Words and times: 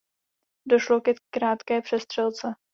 Došlo 0.67 0.99
ke 1.01 1.13
krátké 1.33 1.81
přestřelce. 1.81 2.53